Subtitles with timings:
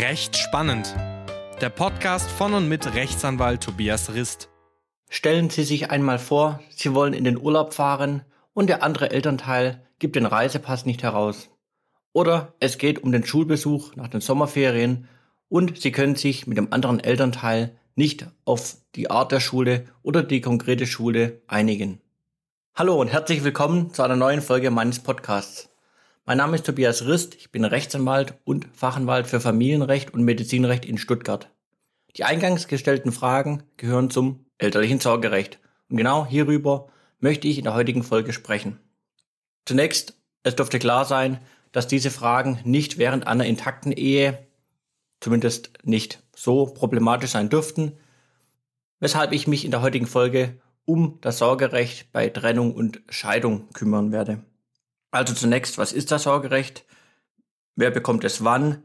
[0.00, 0.92] Recht spannend.
[1.60, 4.48] Der Podcast von und mit Rechtsanwalt Tobias Rist.
[5.08, 8.22] Stellen Sie sich einmal vor, Sie wollen in den Urlaub fahren
[8.54, 11.48] und der andere Elternteil gibt den Reisepass nicht heraus.
[12.12, 15.06] Oder es geht um den Schulbesuch nach den Sommerferien
[15.48, 20.24] und Sie können sich mit dem anderen Elternteil nicht auf die Art der Schule oder
[20.24, 22.00] die konkrete Schule einigen.
[22.74, 25.68] Hallo und herzlich willkommen zu einer neuen Folge meines Podcasts.
[26.26, 30.96] Mein Name ist Tobias Rist, ich bin Rechtsanwalt und Fachanwalt für Familienrecht und Medizinrecht in
[30.96, 31.50] Stuttgart.
[32.16, 35.60] Die eingangs gestellten Fragen gehören zum elterlichen Sorgerecht
[35.90, 36.88] und genau hierüber
[37.20, 38.80] möchte ich in der heutigen Folge sprechen.
[39.66, 41.40] Zunächst, es dürfte klar sein,
[41.72, 44.46] dass diese Fragen nicht während einer intakten Ehe,
[45.20, 47.98] zumindest nicht so problematisch sein dürften,
[48.98, 54.10] weshalb ich mich in der heutigen Folge um das Sorgerecht bei Trennung und Scheidung kümmern
[54.10, 54.42] werde.
[55.14, 56.84] Also zunächst, was ist das Sorgerecht?
[57.76, 58.82] Wer bekommt es wann?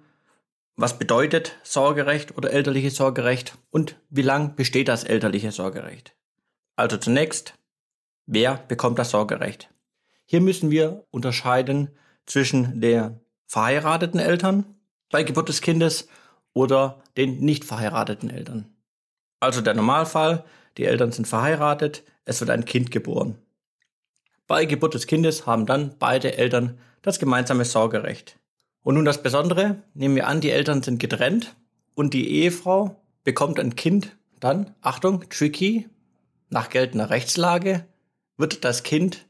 [0.76, 3.58] Was bedeutet Sorgerecht oder elterliches Sorgerecht?
[3.72, 6.16] Und wie lang besteht das elterliche Sorgerecht?
[6.76, 7.56] Also zunächst,
[8.28, 9.72] wer bekommt das Sorgerecht?
[10.28, 11.90] Hier müssen wir unterscheiden
[12.28, 14.66] zwischen der verheirateten Eltern
[15.10, 16.10] bei Geburt des Kindes
[16.54, 18.72] oder den nicht verheirateten Eltern.
[19.40, 20.46] Also der Normalfall,
[20.78, 23.40] die Eltern sind verheiratet, es wird ein Kind geboren.
[24.50, 28.40] Bei Geburt des Kindes haben dann beide Eltern das gemeinsame Sorgerecht.
[28.82, 31.56] Und nun das Besondere, nehmen wir an, die Eltern sind getrennt
[31.94, 35.88] und die Ehefrau bekommt ein Kind, dann, Achtung, tricky,
[36.50, 37.86] nach geltender Rechtslage
[38.38, 39.28] wird das Kind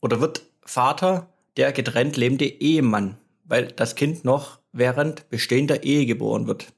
[0.00, 1.28] oder wird Vater
[1.58, 6.72] der getrennt lebende Ehemann, weil das Kind noch während bestehender Ehe geboren wird.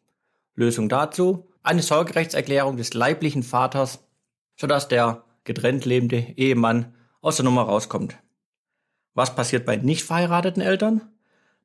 [0.57, 4.01] Lösung dazu, eine Sorgerechtserklärung des leiblichen Vaters,
[4.57, 6.93] sodass der getrennt lebende Ehemann
[7.25, 8.17] aus der Nummer rauskommt.
[9.15, 11.01] Was passiert bei nicht verheirateten Eltern?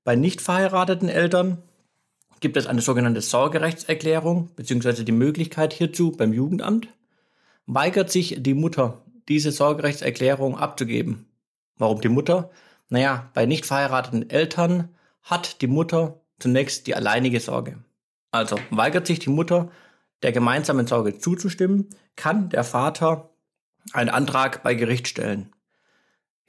[0.06, 1.62] Bei nicht verheirateten Eltern
[2.40, 5.04] gibt es eine sogenannte Sorgerechtserklärung bzw.
[5.04, 6.88] die Möglichkeit hierzu beim Jugendamt.
[7.66, 11.28] Weigert sich die Mutter, diese Sorgerechtserklärung abzugeben.
[11.78, 12.52] Warum die Mutter?
[12.88, 17.84] Naja, bei nicht verheirateten Eltern hat die Mutter zunächst die alleinige Sorge.
[18.32, 19.70] Also weigert sich die Mutter,
[20.24, 23.30] der gemeinsamen Sorge zuzustimmen, kann der Vater
[23.94, 25.52] einen Antrag bei Gericht stellen.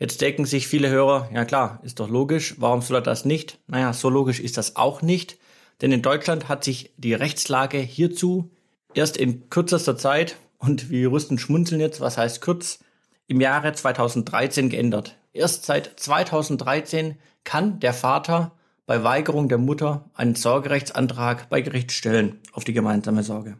[0.00, 3.58] Jetzt denken sich viele Hörer, ja klar, ist doch logisch, warum soll er das nicht?
[3.66, 5.36] Naja, so logisch ist das auch nicht,
[5.82, 8.50] denn in Deutschland hat sich die Rechtslage hierzu
[8.94, 12.80] erst in kürzester Zeit, und wir Juristen schmunzeln jetzt, was heißt kurz,
[13.26, 15.16] im Jahre 2013 geändert.
[15.34, 18.52] Erst seit 2013 kann der Vater
[18.86, 23.58] bei Weigerung der Mutter einen Sorgerechtsantrag bei Gericht stellen auf die gemeinsame Sorge.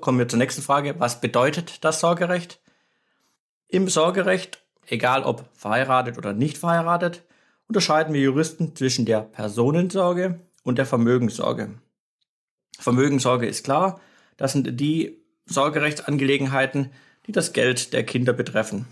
[0.00, 0.94] Kommen wir zur nächsten Frage.
[0.98, 2.60] Was bedeutet das Sorgerecht?
[3.68, 7.22] Im Sorgerecht, egal ob verheiratet oder nicht verheiratet,
[7.68, 11.70] unterscheiden wir Juristen zwischen der Personensorge und der Vermögenssorge.
[12.78, 14.00] Vermögenssorge ist klar,
[14.36, 16.90] das sind die Sorgerechtsangelegenheiten,
[17.26, 18.86] die das Geld der Kinder betreffen.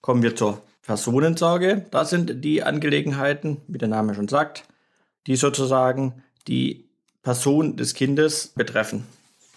[0.00, 1.86] Kommen wir zur Personensorge.
[1.90, 4.64] Das sind die Angelegenheiten, wie der Name schon sagt,
[5.26, 6.88] die sozusagen die
[7.22, 9.06] Person des Kindes betreffen.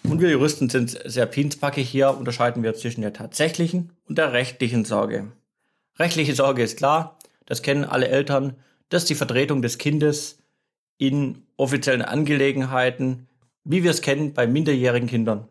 [0.04, 4.84] Und wir Juristen sind sehr pinspackig hier, unterscheiden wir zwischen der tatsächlichen und der rechtlichen
[4.84, 5.32] Sorge.
[5.98, 8.56] Rechtliche Sorge ist klar, das kennen alle Eltern,
[8.88, 10.38] das ist die Vertretung des Kindes
[10.98, 13.28] in offiziellen Angelegenheiten,
[13.64, 15.48] wie wir es kennen bei minderjährigen Kindern.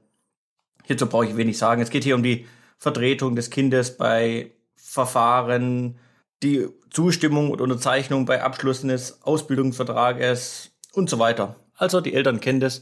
[0.86, 1.82] Hierzu brauche ich wenig sagen.
[1.82, 2.46] Es geht hier um die
[2.78, 5.98] Vertretung des Kindes bei Verfahren,
[6.44, 11.56] die Zustimmung und Unterzeichnung bei Abschluss eines Ausbildungsvertrages und so weiter.
[11.76, 12.82] Also die Eltern kennen das.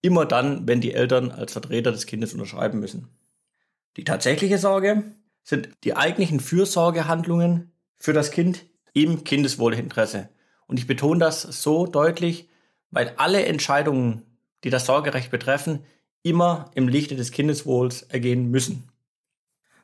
[0.00, 3.08] Immer dann, wenn die Eltern als Vertreter des Kindes unterschreiben müssen.
[3.96, 5.02] Die tatsächliche Sorge
[5.48, 10.28] sind die eigentlichen Fürsorgehandlungen für das Kind im Kindeswohlinteresse.
[10.66, 12.50] Und ich betone das so deutlich,
[12.90, 14.24] weil alle Entscheidungen,
[14.62, 15.86] die das Sorgerecht betreffen,
[16.22, 18.90] immer im Lichte des Kindeswohls ergehen müssen.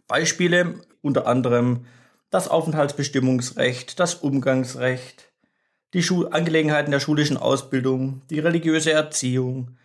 [0.07, 1.87] Beispiele unter anderem
[2.29, 5.33] das Aufenthaltsbestimmungsrecht, das Umgangsrecht,
[5.95, 9.79] die Schul Angelegenheiten der schulischen Ausbildung, die religiöse Erziehung,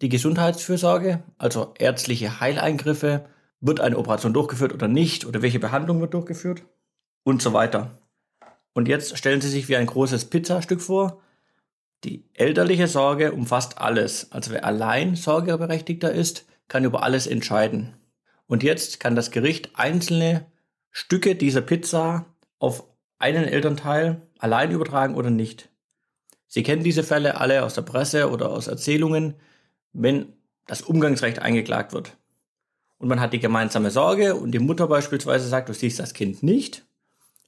[0.00, 3.24] die Gesundheitsfürsorge, also ärztliche Heileingriffe,
[3.62, 6.62] wird eine Operation durchgeführt oder nicht oder welche Behandlung wird durchgeführt
[7.24, 7.98] und so weiter.
[8.74, 11.22] Und jetzt stellen Sie sich wie ein großes Pizzastück vor.
[12.04, 14.30] Die elterliche Sorge umfasst alles.
[14.32, 17.94] Also wer allein Sorgeberechtigter ist, kann über alles entscheiden.
[18.46, 20.46] Und jetzt kann das Gericht einzelne
[20.90, 22.26] Stücke dieser Pizza
[22.58, 22.84] auf
[23.18, 25.70] einen Elternteil allein übertragen oder nicht.
[26.48, 29.36] Sie kennen diese Fälle alle aus der Presse oder aus Erzählungen
[29.92, 30.32] wenn
[30.66, 32.16] das Umgangsrecht eingeklagt wird.
[33.02, 36.44] Und man hat die gemeinsame Sorge und die Mutter beispielsweise sagt, du siehst das Kind
[36.44, 36.84] nicht.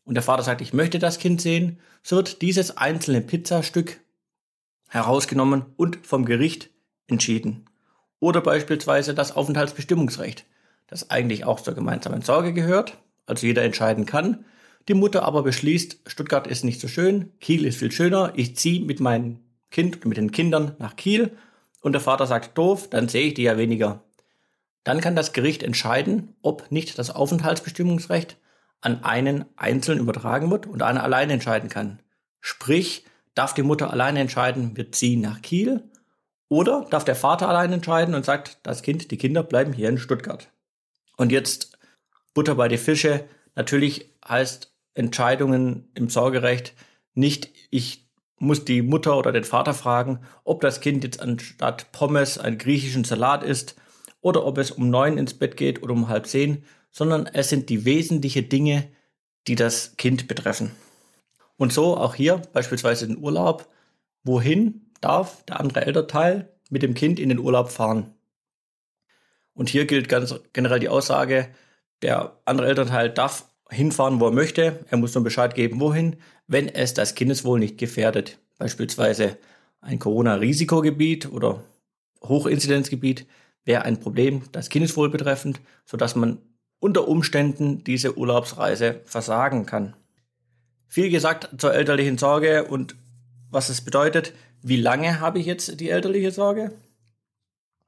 [0.05, 1.79] Und der Vater sagt, ich möchte das Kind sehen.
[2.03, 4.01] So wird dieses einzelne Pizzastück
[4.89, 6.71] herausgenommen und vom Gericht
[7.07, 7.67] entschieden.
[8.19, 10.45] Oder beispielsweise das Aufenthaltsbestimmungsrecht,
[10.89, 14.45] das eigentlich auch zur gemeinsamen Sorge gehört, also jeder entscheiden kann.
[14.89, 18.85] Die Mutter aber beschließt, Stuttgart ist nicht so schön, Kiel ist viel schöner, ich ziehe
[18.85, 19.39] mit meinem
[19.71, 21.31] Kind mit den Kindern nach Kiel
[21.81, 24.03] und der Vater sagt doof, dann sehe ich die ja weniger.
[24.85, 28.37] Dann kann das Gericht entscheiden, ob nicht das Aufenthaltsbestimmungsrecht
[28.81, 32.01] an einen Einzelnen übertragen wird und einer alleine entscheiden kann.
[32.41, 33.05] Sprich,
[33.35, 35.83] darf die Mutter alleine entscheiden, wir ziehen nach Kiel
[36.49, 39.99] oder darf der Vater alleine entscheiden und sagt, das Kind, die Kinder bleiben hier in
[39.99, 40.49] Stuttgart.
[41.17, 41.79] Und jetzt
[42.35, 43.25] Butter bei die Fische.
[43.55, 46.75] Natürlich heißt Entscheidungen im Sorgerecht
[47.15, 52.39] nicht, ich muss die Mutter oder den Vater fragen, ob das Kind jetzt anstatt Pommes
[52.39, 53.77] einen griechischen Salat isst
[54.25, 57.69] oder ob es um neun ins Bett geht oder um halb zehn, sondern es sind
[57.69, 58.89] die wesentlichen Dinge,
[59.47, 60.71] die das Kind betreffen.
[61.59, 63.69] Und so auch hier beispielsweise den Urlaub.
[64.23, 68.15] Wohin darf der andere Elternteil mit dem Kind in den Urlaub fahren?
[69.53, 71.49] Und hier gilt ganz generell die Aussage,
[72.01, 74.87] der andere Elternteil darf hinfahren, wo er möchte.
[74.89, 76.17] Er muss nur Bescheid geben, wohin,
[76.47, 78.39] wenn es das Kindeswohl nicht gefährdet.
[78.57, 79.37] Beispielsweise
[79.83, 81.63] ein Corona-Risikogebiet oder
[82.23, 83.27] Hochinzidenzgebiet
[83.65, 86.39] wäre ein Problem, das Kindeswohl betreffend, sodass man
[86.79, 89.95] unter Umständen diese Urlaubsreise versagen kann.
[90.87, 92.95] Viel gesagt zur elterlichen Sorge und
[93.51, 94.33] was es bedeutet.
[94.63, 96.73] Wie lange habe ich jetzt die elterliche Sorge?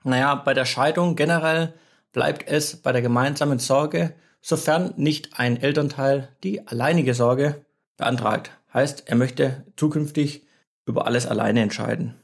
[0.05, 1.75] Naja, bei der Scheidung generell
[2.13, 7.65] bleibt es bei der gemeinsamen Sorge, sofern nicht ein Elternteil die alleinige Sorge
[7.97, 8.51] beantragt.
[8.73, 10.47] Heißt, er möchte zukünftig
[10.87, 12.15] über alles alleine entscheiden.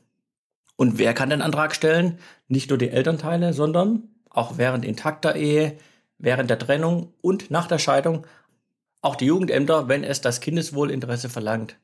[0.76, 2.18] Und wer kann den Antrag stellen?
[2.48, 5.76] Nicht nur die Elternteile, sondern auch während intakter Ehe,
[6.18, 8.26] während der Trennung und nach der Scheidung
[9.00, 11.76] auch die Jugendämter, wenn es das Kindeswohlinteresse verlangt.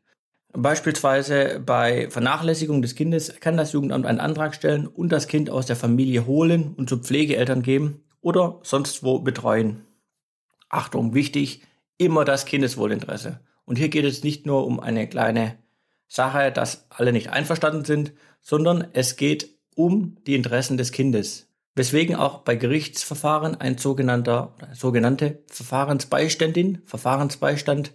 [0.53, 5.67] Beispielsweise bei Vernachlässigung des Kindes kann das Jugendamt einen Antrag stellen und das Kind aus
[5.67, 9.85] der Familie holen und zu Pflegeeltern geben oder sonst wo betreuen.
[10.71, 11.63] Achtung, wichtig,
[11.99, 13.41] immer das Kindeswohlinteresse.
[13.65, 15.59] Und hier geht es nicht nur um eine kleine
[16.09, 22.17] Sache, dass alle nicht einverstanden sind, sondern es geht um die Interessen des Kindes weswegen
[22.17, 27.93] auch bei Gerichtsverfahren ein sogenannter sogenannte Verfahrensbeiständin, Verfahrensbeistand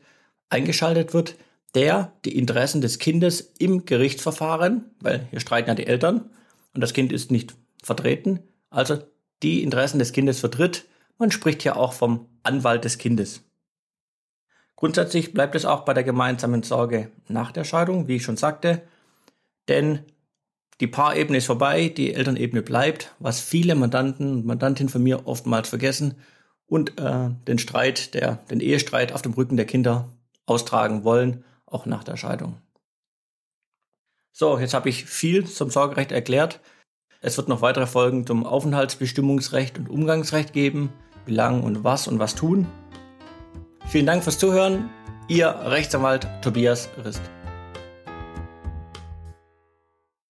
[0.49, 1.35] eingeschaltet wird,
[1.75, 6.29] der die Interessen des Kindes im Gerichtsverfahren, weil hier streiten ja die Eltern
[6.73, 8.39] und das Kind ist nicht vertreten,
[8.69, 8.99] also
[9.43, 10.85] die Interessen des Kindes vertritt.
[11.19, 13.43] Man spricht hier auch vom Anwalt des Kindes.
[14.83, 18.81] Grundsätzlich bleibt es auch bei der gemeinsamen Sorge nach der Scheidung, wie ich schon sagte,
[19.69, 19.99] denn
[20.81, 25.69] die Paarebene ist vorbei, die Elternebene bleibt, was viele Mandanten und Mandantinnen von mir oftmals
[25.69, 26.15] vergessen
[26.65, 30.09] und äh, den Streit, der, den Ehestreit auf dem Rücken der Kinder
[30.47, 32.57] austragen wollen, auch nach der Scheidung.
[34.33, 36.59] So, jetzt habe ich viel zum Sorgerecht erklärt.
[37.21, 40.91] Es wird noch weitere Folgen zum Aufenthaltsbestimmungsrecht und Umgangsrecht geben,
[41.25, 42.67] wie lang und was und was tun.
[43.93, 44.89] Vielen Dank fürs Zuhören.
[45.27, 47.21] Ihr Rechtsanwalt Tobias Rist.